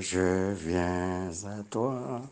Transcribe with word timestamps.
Je 0.00 0.52
viens 0.52 1.30
à 1.46 1.62
toi, 1.70 2.22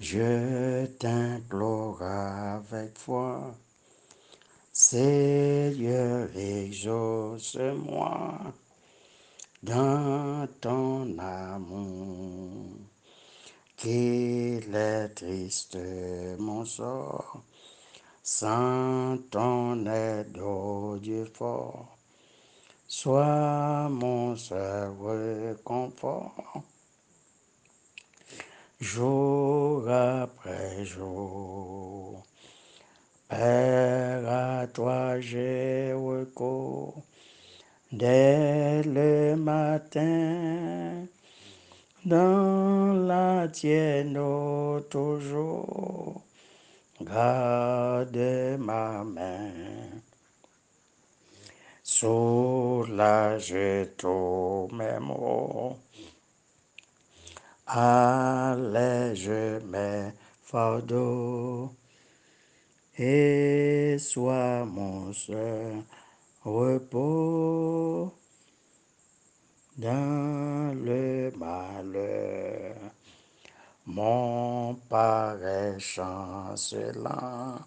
je 0.00 0.86
t'implore 0.98 2.02
avec 2.02 2.98
foi. 2.98 3.54
Seigneur, 4.72 6.28
exauce-moi 6.36 8.38
dans 9.62 10.46
ton 10.60 11.18
amour. 11.18 12.76
Qu'il 13.76 14.74
est 14.74 15.08
triste 15.14 15.78
mon 16.38 16.64
sort, 16.64 17.42
sans 18.22 19.18
ton 19.30 19.86
aide, 19.86 20.38
ô 20.38 20.98
Dieu 20.98 21.24
fort. 21.24 22.01
Sois 22.94 23.88
mon 23.88 24.36
seul 24.36 24.92
réconfort, 25.00 26.62
jour 28.78 29.88
après 29.88 30.84
jour. 30.84 32.22
Père, 33.30 34.28
à 34.28 34.66
toi 34.66 35.18
j'ai 35.20 35.94
recours 35.94 37.02
dès 37.90 38.82
le 38.82 39.36
matin, 39.36 41.06
dans 42.04 42.92
la 42.92 43.48
tienne 43.48 44.20
toujours, 44.90 46.20
garde 47.00 48.58
ma 48.58 49.02
main. 49.02 49.91
Soulage 52.02 53.54
tous 53.96 54.68
mes 54.72 54.98
maux, 54.98 55.78
allège 57.64 59.30
mes 59.64 60.10
fardeaux, 60.42 61.70
et 62.98 63.98
sois 64.00 64.64
mon 64.64 65.12
seul 65.12 65.84
repos 66.42 68.12
dans 69.78 70.74
le 70.74 71.30
malheur. 71.36 72.74
Mon 73.86 74.74
pareil 74.88 75.78
chancelant, 75.78 77.60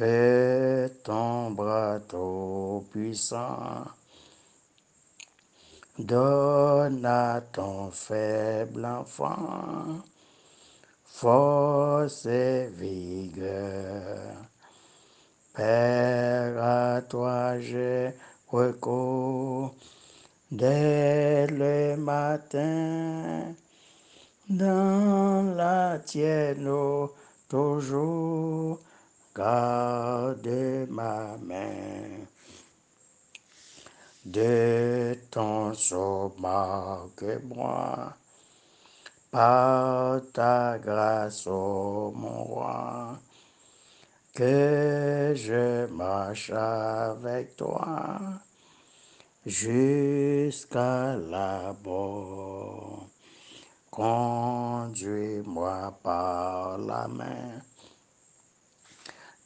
que 0.00 0.88
ton 1.04 1.50
bras 1.50 1.98
tout 2.08 2.86
puissant 2.90 3.84
donne 5.98 7.04
à 7.04 7.42
ton 7.52 7.90
faible 7.90 8.86
enfant 8.86 10.00
force 11.04 12.24
et 12.24 12.70
vigueur. 12.78 14.36
Père, 15.52 16.64
à 16.64 17.02
toi 17.02 17.60
j'ai 17.60 18.14
recours 18.48 19.74
dès 20.50 21.46
le 21.46 21.96
matin, 21.98 23.52
dans 24.48 25.54
la 25.54 25.98
tienne 25.98 26.70
toujours, 27.50 28.78
garde 29.40 30.86
ma 30.90 31.38
main. 31.38 32.26
De 34.22 35.16
ton 35.30 35.72
sceau 35.72 36.34
marque-moi, 36.38 38.12
par 39.30 40.20
ta 40.34 40.78
grâce, 40.78 41.46
ô 41.46 42.12
mon 42.14 42.44
roi, 42.44 43.18
que 44.34 45.32
je 45.34 45.86
marche 45.86 46.50
avec 46.50 47.56
toi 47.56 48.18
jusqu'à 49.46 51.16
la 51.16 51.74
mort. 51.82 53.06
Conduis-moi 53.90 55.98
par 56.02 56.76
la 56.76 57.08
main 57.08 57.62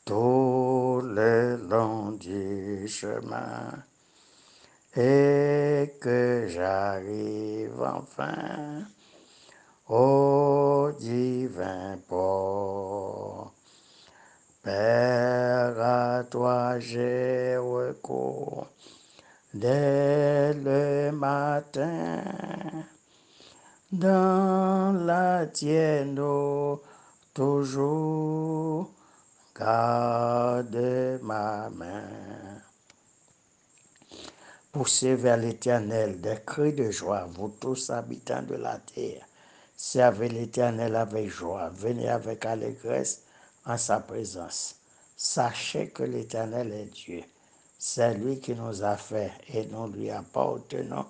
tout 0.04 1.00
le 1.02 1.56
long 1.68 2.12
du 2.12 2.86
chemin 2.86 3.72
et 4.96 5.94
que 6.00 6.46
j'arrive 6.48 7.82
enfin 7.82 8.84
au 9.88 10.90
divin 10.98 11.98
port. 12.08 13.52
Père, 14.62 15.80
à 15.80 16.24
toi 16.24 16.78
j'ai 16.78 17.56
recours 17.56 18.66
dès 19.54 20.52
le 20.54 21.12
matin, 21.12 22.22
dans 23.92 24.92
la 25.04 25.46
tienne 25.46 26.20
toujours, 27.34 28.90
garde 29.54 31.20
ma 31.22 31.70
main. 31.70 32.60
Poussez 34.72 35.14
vers 35.14 35.36
l'Éternel 35.36 36.20
des 36.20 36.38
cris 36.44 36.72
de 36.72 36.90
joie, 36.90 37.28
vous 37.30 37.54
tous 37.60 37.90
habitants 37.90 38.42
de 38.42 38.56
la 38.56 38.78
terre. 38.78 39.24
Servez 39.76 40.28
l'Éternel 40.28 40.96
avec 40.96 41.28
joie, 41.28 41.68
venez 41.68 42.08
avec 42.08 42.44
allégresse 42.44 43.22
en 43.64 43.78
sa 43.78 44.00
présence. 44.00 44.76
Sachez 45.16 45.90
que 45.90 46.02
l'Éternel 46.02 46.72
est 46.72 46.86
Dieu. 46.86 47.22
C'est 47.78 48.14
lui 48.14 48.40
qui 48.40 48.54
nous 48.54 48.82
a 48.82 48.96
fait 48.96 49.32
et 49.52 49.66
nous 49.66 49.86
lui 49.86 50.10
appartenons. 50.10 51.06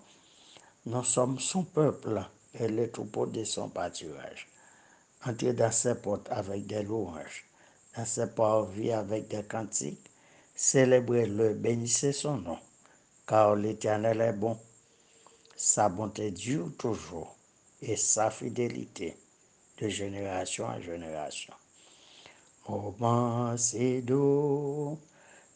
Nous 0.86 1.04
sommes 1.04 1.38
son 1.38 1.62
peuple 1.62 2.22
et 2.52 2.68
le 2.68 2.90
troupeau 2.90 3.24
de 3.24 3.44
son 3.44 3.70
pâturage. 3.70 4.48
Entrez 5.26 5.54
dans 5.54 5.72
ses 5.72 5.94
portes 5.94 6.28
avec 6.30 6.66
des 6.66 6.82
louanges, 6.82 7.43
ses 8.04 8.26
parvis 8.26 8.92
avec 8.92 9.28
des 9.28 9.42
cantiques. 9.44 10.10
Célébrez-le, 10.56 11.54
bénissez 11.54 12.12
son 12.12 12.38
nom, 12.38 12.58
car 13.26 13.54
l'Éternel 13.54 14.20
est 14.20 14.32
bon. 14.32 14.58
Sa 15.56 15.88
bonté 15.88 16.30
dure 16.30 16.70
toujours 16.76 17.36
et 17.82 17.96
sa 17.96 18.30
fidélité 18.30 19.16
de 19.80 19.88
génération 19.88 20.66
en 20.66 20.80
génération. 20.80 21.54
Moment 22.68 23.56
si 23.56 24.02
doux 24.02 24.98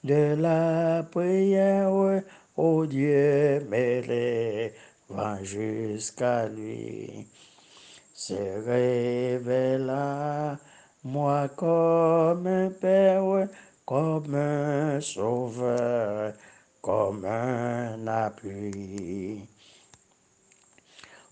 de 0.05 0.34
la 0.34 1.03
prière, 1.10 1.91
ô 2.56 2.87
Dieu 2.87 3.66
m'élèvant 3.69 5.43
jusqu'à 5.43 6.49
lui, 6.49 7.26
se 8.15 8.34
révèle 8.65 9.91
à 9.91 10.59
moi 11.04 11.48
comme 11.56 12.47
un 12.47 12.70
Père, 12.70 13.48
comme 13.86 14.34
un 14.34 15.00
Sauveur, 15.00 16.32
comme 16.82 17.25
un 17.25 18.06
appui. 18.06 19.49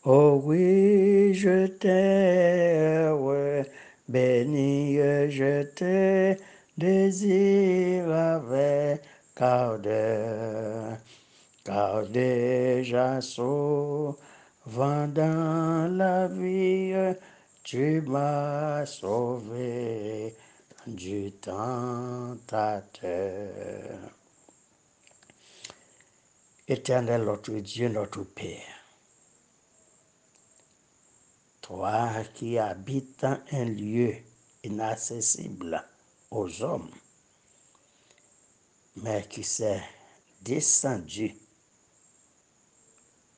Oh 0.05 0.41
oui, 0.45 1.35
je 1.35 1.67
t'aime, 1.67 3.65
béni, 4.09 4.97
je 4.97 5.63
te 5.65 6.37
désire 6.79 8.11
avec 8.13 9.03
ardeur, 9.37 10.97
car 11.65 12.07
déjà 12.07 13.21
souvent 13.21 14.17
dans 15.09 15.91
la 15.97 16.29
vie, 16.29 16.95
tu 17.67 18.01
m'as 18.03 18.87
sauvé 18.87 20.37
du 20.87 21.33
tentateur. 21.33 23.09
Éternel 26.69 27.25
notre 27.25 27.55
Dieu, 27.55 27.89
notre 27.89 28.23
Père, 28.23 28.85
toi 31.61 32.13
qui 32.35 32.57
habites 32.57 33.25
un 33.25 33.65
lieu 33.65 34.15
inaccessible 34.63 35.85
aux 36.31 36.63
hommes, 36.63 36.93
mais 38.95 39.27
qui 39.27 39.43
s'est 39.43 39.83
descendu 40.41 41.35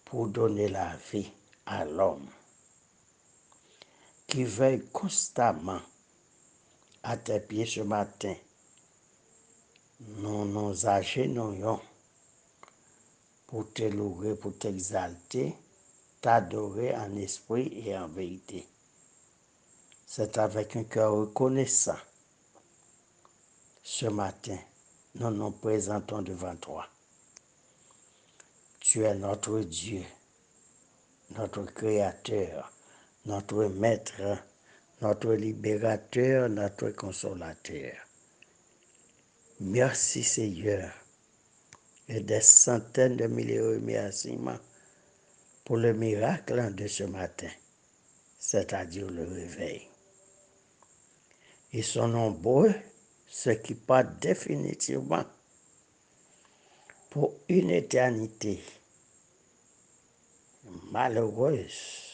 pour 0.04 0.28
donner 0.28 0.69
la 0.69 0.96
vie 1.10 1.30
à 1.64 1.86
l'homme, 1.86 2.28
qui 4.28 4.44
veille 4.44 4.84
constamment 4.92 5.80
à 7.02 7.16
tes 7.16 7.40
pieds 7.40 7.66
ce 7.66 7.80
matin. 7.80 8.34
Nous 10.00 10.44
nous 10.44 10.86
agenouillons 10.86 11.80
pour 13.46 13.72
te 13.72 13.82
louer, 13.82 14.36
pour 14.36 14.56
t'exalter, 14.58 15.56
t'adorer 16.20 16.94
en 16.94 17.16
esprit 17.16 17.72
et 17.86 17.96
en 17.96 18.06
vérité. 18.06 18.66
C'est 20.06 20.36
avec 20.36 20.76
un 20.76 20.84
cœur 20.84 21.12
reconnaissant 21.14 21.96
ce 23.82 24.06
matin, 24.06 24.58
nous 25.14 25.30
nous 25.30 25.50
présentons 25.50 26.20
devant 26.20 26.54
toi. 26.56 26.86
Tu 28.80 29.04
es 29.04 29.14
notre 29.14 29.60
Dieu, 29.60 30.04
notre 31.30 31.64
Créateur, 31.64 32.70
notre 33.28 33.66
Maître, 33.66 34.38
notre 35.02 35.34
Libérateur, 35.34 36.48
notre 36.48 36.88
Consolateur. 36.88 37.92
Merci 39.60 40.25
Seigneur 40.25 40.90
et 42.08 42.20
des 42.20 42.40
centaines 42.40 43.16
de 43.16 43.26
milliers 43.26 43.58
de 43.58 43.75
remerciements 43.75 44.58
pour 45.62 45.76
le 45.76 45.92
miracle 45.92 46.75
de 46.75 46.86
ce 46.86 47.04
matin, 47.04 47.50
c'est-à-dire 48.38 49.10
le 49.10 49.25
réveil. 49.25 49.86
Ils 51.75 51.84
sont 51.84 52.08
nombreux 52.08 52.72
ceux 53.26 53.56
qui 53.56 53.75
partent 53.75 54.19
définitivement 54.22 55.26
pour 57.10 57.34
une 57.50 57.69
éternité 57.69 58.62
malheureuse 60.90 62.07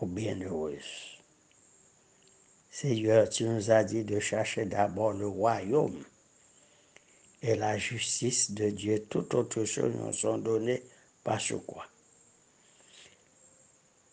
ou 0.00 0.06
bienheureuse. 0.06 1.18
Seigneur, 2.70 3.28
tu 3.28 3.44
nous 3.44 3.70
as 3.70 3.84
dit 3.84 4.04
de 4.04 4.20
chercher 4.20 4.64
d'abord 4.64 5.12
le 5.12 5.26
royaume 5.26 6.02
et 7.42 7.56
la 7.56 7.76
justice 7.76 8.52
de 8.52 8.70
Dieu. 8.70 9.04
Toutes 9.08 9.34
autres 9.34 9.64
choses 9.64 9.94
nous 9.94 10.12
sont 10.12 10.38
données 10.38 10.82
parce 11.24 11.52
quoi? 11.66 11.84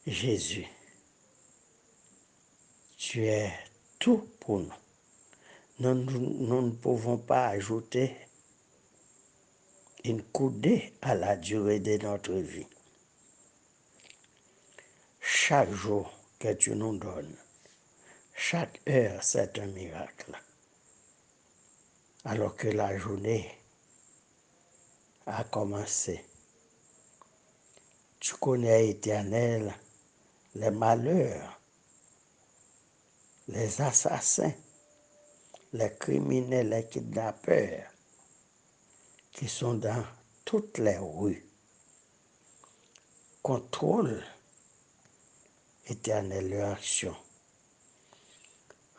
Jésus, 0.06 0.66
tu 2.98 3.26
es 3.26 3.52
tout 4.00 4.28
pour. 4.40 4.64
Nous, 5.80 5.94
nous 5.94 6.62
ne 6.62 6.72
pouvons 6.72 7.18
pas 7.18 7.48
ajouter 7.48 8.16
une 10.04 10.24
coudée 10.24 10.94
à 11.02 11.14
la 11.14 11.36
durée 11.36 11.80
de 11.80 11.98
notre 11.98 12.34
vie. 12.34 12.66
Chaque 15.30 15.74
jour 15.74 16.10
que 16.40 16.54
tu 16.54 16.74
nous 16.74 16.98
donnes, 16.98 17.36
chaque 18.34 18.80
heure, 18.88 19.22
c'est 19.22 19.60
un 19.60 19.66
miracle. 19.66 20.32
Alors 22.24 22.56
que 22.56 22.70
la 22.70 22.98
journée 22.98 23.52
a 25.26 25.44
commencé. 25.44 26.24
Tu 28.22 28.36
connais, 28.36 28.92
éternel, 28.92 29.76
les 30.56 30.72
malheurs, 30.72 31.60
les 33.50 33.82
assassins, 33.82 34.54
les 35.74 35.94
criminels, 35.98 36.70
les 36.70 36.88
kidnappeurs 36.88 37.92
qui 39.34 39.50
sont 39.50 39.74
dans 39.74 40.06
toutes 40.46 40.78
les 40.78 40.98
rues. 40.98 41.46
Contrôle 43.44 44.24
éternel 45.90 46.50
leur 46.50 46.72
action. 46.74 47.16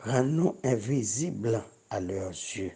Rends-nous 0.01 0.57
invisibles 0.65 1.63
à 1.91 2.01
leurs 2.01 2.31
yeux. 2.31 2.73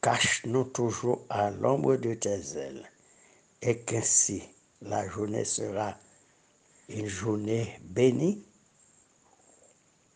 Cache-nous 0.00 0.64
toujours 0.64 1.24
à 1.28 1.50
l'ombre 1.50 1.96
de 1.96 2.14
tes 2.14 2.56
ailes 2.56 2.90
et 3.62 3.80
qu'ainsi 3.80 4.42
la 4.82 5.08
journée 5.08 5.44
sera 5.44 5.96
une 6.88 7.06
journée 7.06 7.78
bénie, 7.82 8.44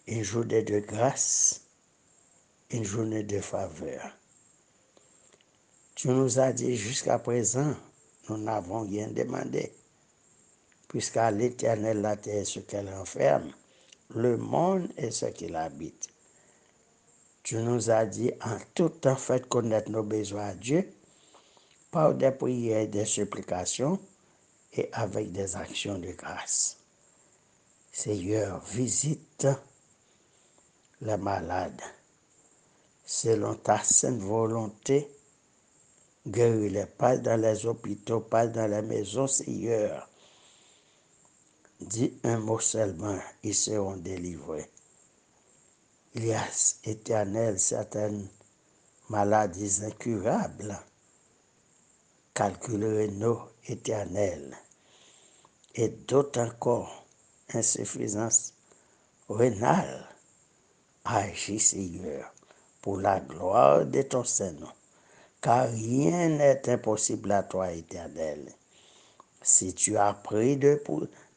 une 0.06 0.22
journée 0.22 0.62
de 0.62 0.78
grâce, 0.78 1.62
une 2.70 2.84
journée 2.84 3.24
de 3.24 3.40
faveur. 3.40 4.16
Tu 5.94 6.08
nous 6.08 6.38
as 6.38 6.52
dit 6.52 6.76
jusqu'à 6.76 7.18
présent, 7.18 7.74
nous 8.28 8.38
n'avons 8.38 8.82
rien 8.82 9.08
demandé, 9.08 9.72
puisqu'à 10.90 11.30
l'éternel 11.30 12.00
la 12.00 12.16
terre 12.16 12.44
ce 12.44 12.58
qu'elle 12.58 12.92
renferme, 12.92 13.52
le 14.12 14.36
monde 14.36 14.88
est 14.96 15.12
ce 15.12 15.26
qu'il 15.26 15.54
habite. 15.54 16.08
Tu 17.44 17.58
nous 17.58 17.90
as 17.90 18.06
dit 18.06 18.32
en 18.44 18.58
tout 18.74 18.88
temps, 18.88 19.14
faites 19.14 19.46
connaître 19.48 19.88
nos 19.88 20.02
besoins 20.02 20.48
à 20.48 20.54
Dieu 20.54 20.92
par 21.92 22.12
des 22.14 22.32
prières, 22.32 22.88
des 22.88 23.04
supplications 23.04 24.00
et 24.72 24.88
avec 24.92 25.30
des 25.30 25.54
actions 25.54 25.96
de 25.96 26.10
grâce. 26.10 26.76
Seigneur, 27.92 28.60
visite 28.64 29.46
les 31.02 31.16
malades 31.16 31.80
selon 33.06 33.54
ta 33.54 33.78
sainte 33.84 34.20
volonté. 34.20 35.08
Guéris-les, 36.26 36.86
pas 36.86 37.16
dans 37.16 37.40
les 37.40 37.64
hôpitaux, 37.64 38.20
pas 38.20 38.48
dans 38.48 38.68
les 38.68 38.82
maisons, 38.82 39.28
Seigneur. 39.28 40.09
Dis 41.80 42.12
un 42.24 42.38
mot 42.38 42.58
seulement, 42.58 43.18
ils 43.42 43.54
seront 43.54 43.96
délivrés. 43.96 44.70
Il 46.14 46.26
y 46.26 46.34
a 46.34 46.44
éternel 46.84 47.58
certaines 47.58 48.28
maladies 49.08 49.82
incurables. 49.84 50.78
Calculerez-nous 52.34 53.38
éternel. 53.66 54.56
Et 55.74 55.88
d'autres 55.88 56.40
encore, 56.40 57.06
insuffisance 57.54 58.52
rénale. 59.28 60.06
Agis, 61.04 61.60
Seigneur, 61.60 62.30
pour 62.82 62.98
la 62.98 63.20
gloire 63.20 63.86
de 63.86 64.02
ton 64.02 64.24
Seigneur. 64.24 64.74
Car 65.40 65.70
rien 65.70 66.28
n'est 66.28 66.68
impossible 66.68 67.32
à 67.32 67.42
toi, 67.42 67.72
éternel. 67.72 68.52
Si 69.40 69.74
tu 69.74 69.96
as 69.96 70.12
pris 70.12 70.58
de, 70.58 70.82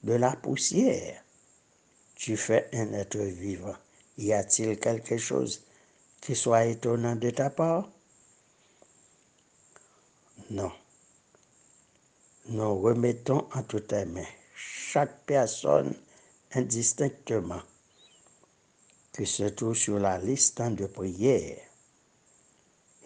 de 0.04 0.14
la 0.14 0.36
poussière, 0.36 1.24
tu 2.16 2.38
fais 2.38 2.70
un 2.74 2.94
être 2.94 3.18
vivant. 3.18 3.76
Y 4.18 4.34
a-t-il 4.34 4.80
quelque 4.80 5.18
chose 5.18 5.64
qui 6.22 6.36
soit 6.36 6.66
étonnant 6.66 7.16
de 7.16 7.30
ta 7.32 7.50
part? 7.50 7.90
Non. 10.50 10.72
Nous 12.48 12.82
remettons 12.82 13.48
entre 13.54 13.80
tes 13.80 14.06
mains 14.06 14.24
chaque 14.56 15.26
personne 15.26 15.96
indistinctement 16.54 17.62
qui 19.14 19.26
se 19.26 19.44
trouve 19.44 19.76
sur 19.76 20.00
la 20.00 20.18
liste 20.18 20.62
de 20.62 20.86
prière 20.86 21.58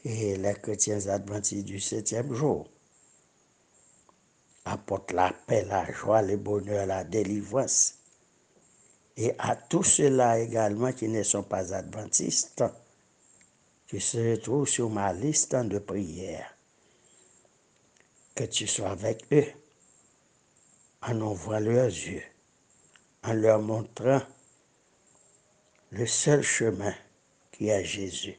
et 0.04 0.36
les 0.38 0.54
chrétiens 0.56 1.08
adventistes 1.08 1.66
du 1.66 1.80
septième 1.80 2.34
jour 2.34 2.68
apportent 4.68 5.12
la 5.14 5.32
paix, 5.32 5.66
la 5.66 5.92
joie, 5.92 6.22
le 6.22 6.38
bonheur, 6.38 6.86
la 6.86 7.04
délivrance. 7.04 7.96
Et 9.16 9.34
à 9.40 9.56
tous 9.56 9.84
ceux-là 9.84 10.40
également 10.40 10.92
qui 10.92 11.08
ne 11.08 11.24
sont 11.24 11.44
pas 11.44 11.74
adventistes, 11.74 12.64
qui 13.88 14.00
se 14.00 14.36
trouvent 14.36 14.68
sur 14.68 14.90
ma 14.90 15.14
liste 15.14 15.56
de 15.56 15.80
prière, 15.80 16.56
que 18.36 18.44
tu 18.44 18.68
sois 18.68 18.92
avec 18.92 19.26
eux, 19.32 19.48
en 21.02 21.20
ouvrant 21.22 21.60
leurs 21.60 21.86
yeux, 21.86 22.24
en 23.24 23.34
leur 23.34 23.62
montrant 23.62 24.22
le 25.92 26.06
seul 26.06 26.44
chemin 26.44 26.94
qui 27.52 27.70
est 27.70 27.86
Jésus, 27.86 28.38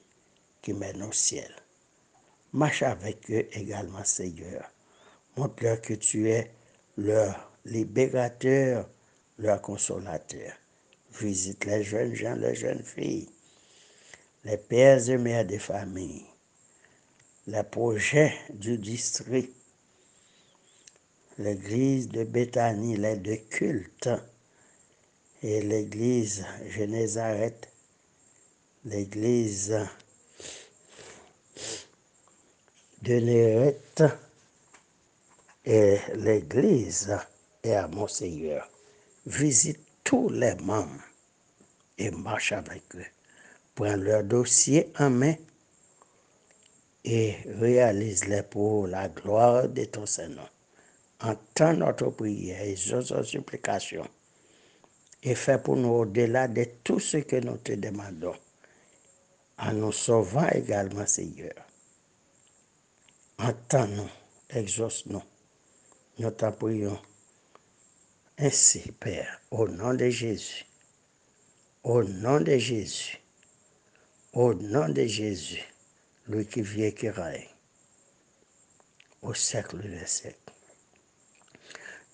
qui 0.63 0.73
mène 0.75 1.03
au 1.03 1.13
ciel. 1.13 1.53
Marche 2.53 2.83
avec 2.83 3.31
eux 3.31 3.49
également, 3.53 4.05
Seigneur. 4.05 4.71
Montre-leur 5.39 5.81
que 5.81 5.95
tu 5.95 6.29
es 6.31 6.51
leur 6.97 7.53
libérateur, 7.65 8.91
leur 9.39 9.63
consolateur. 9.63 10.53
Visite 11.13 11.65
les 11.65 11.85
jeunes 11.85 12.13
gens, 12.13 12.35
les 12.35 12.57
jeunes 12.57 12.83
filles, 12.83 13.31
les 14.43 14.57
pères 14.57 15.09
et 15.09 15.17
mères 15.17 15.45
des 15.45 15.61
familles, 15.61 16.27
les 17.47 17.63
projets 17.63 18.35
du 18.51 18.79
district, 18.79 19.55
l'église 21.39 22.09
de 22.09 22.25
Béthanie, 22.25 22.97
les 22.97 23.17
deux 23.17 23.37
cultes, 23.49 24.11
et 25.45 25.63
l'église 25.63 26.45
Génézareth, 26.67 27.69
l'église 28.85 29.87
de 33.03 33.15
Nérette 33.21 34.03
et 35.69 35.99
l'église 36.15 37.15
est 37.63 37.75
à 37.75 37.87
Monseigneur. 37.89 38.67
Visite 39.27 39.81
tous 40.03 40.31
les 40.31 40.55
membres 40.55 41.03
et 41.99 42.11
marche 42.11 42.53
avec 42.53 42.83
eux. 42.95 43.05
Prends 43.75 43.97
leur 43.97 44.25
dossier 44.25 44.91
en 44.99 45.11
main 45.11 45.35
et 47.05 47.37
réalise-les 47.61 48.45
pour 48.45 48.87
la 48.87 49.11
gloire 49.11 49.69
de 49.69 49.85
ton 49.85 50.07
Seigneur. 50.07 50.51
Entends 51.21 51.75
notre 51.75 52.09
prière 52.11 52.63
et 52.63 52.77
notre 52.91 53.23
supplication 53.23 54.09
et 55.23 55.35
fais 55.35 55.59
pour 55.59 55.77
nous 55.77 55.91
au-delà 55.91 56.49
de 56.49 56.65
tout 56.83 57.01
ce 57.01 57.19
que 57.19 57.37
nous 57.37 57.59
te 57.59 57.73
demandons, 57.73 58.37
en 59.59 59.73
nous 59.75 59.93
sauvant 59.93 60.49
également, 60.49 61.07
Seigneur. 61.07 61.53
Entends-nous, 63.39 64.09
exauce-nous. 64.49 65.23
Nous 66.19 66.31
t'en 66.33 66.51
prions. 66.51 66.99
Ainsi, 68.39 68.91
Père, 68.99 69.41
au 69.53 69.69
nom 69.69 69.95
de 69.95 70.09
Jésus, 70.09 70.65
au 71.85 72.03
nom 72.03 72.41
de 72.41 72.59
Jésus, 72.59 73.21
au 74.33 74.53
nom 74.55 74.89
de 74.89 75.05
Jésus, 75.05 75.63
lui 76.29 76.45
qui 76.45 76.63
vit 76.63 76.85
et 76.85 76.93
qui 76.93 77.09
règne, 77.09 77.47
au 79.23 79.33
siècle 79.33 79.79
des 79.79 80.07
siècles. 80.07 80.53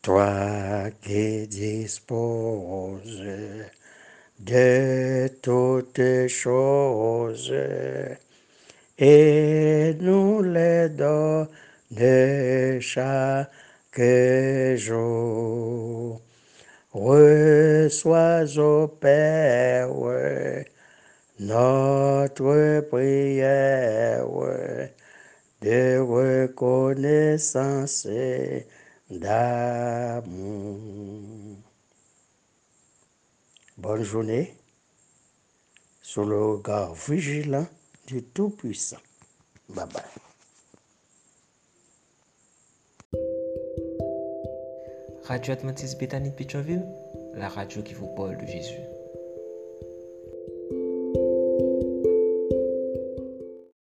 Toi 0.03 0.91
qui 1.01 1.47
disposes 1.47 3.23
de 4.39 5.29
toutes 5.41 6.29
choses 6.29 7.55
et 8.99 9.95
nous 9.99 10.43
les 10.43 10.91
donnes 10.91 11.49
chaque 12.81 13.51
jour. 14.77 16.21
Reçois 16.93 18.59
au 18.59 18.89
Père 18.89 19.89
notre 21.41 22.81
prière 22.89 24.25
de 25.61 25.99
reconnaissance 25.99 28.07
et 28.07 28.67
d'amour. 29.11 30.79
Bonne 33.77 34.05
journée 34.05 34.55
sous 36.01 36.25
le 36.25 36.53
regard 36.53 36.95
vigilant 36.95 37.67
du 38.07 38.23
Tout-Puissant. 38.23 38.99
Bye 39.69 39.87
bye. 39.93 40.24
Radio 45.27 45.55
Adventiste 45.55 45.99
Bethany 45.99 46.31
de 46.31 47.39
la 47.39 47.49
radio 47.49 47.83
qui 47.83 47.95
vous 47.95 48.09
parle 48.15 48.37
de 48.37 48.47
Jésus. 48.47 48.79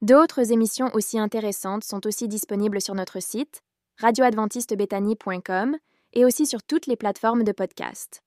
D'autres 0.01 0.53
émissions 0.53 0.89
aussi 0.93 1.19
intéressantes 1.19 1.83
sont 1.83 2.07
aussi 2.07 2.29
disponibles 2.29 2.79
sur 2.79 2.95
notre 2.95 3.21
site 3.21 3.61
radioadventistebethany.com 3.97 5.75
et 6.13 6.23
aussi 6.23 6.45
sur 6.45 6.63
toutes 6.63 6.87
les 6.87 6.95
plateformes 6.95 7.43
de 7.43 7.51
podcast. 7.51 8.23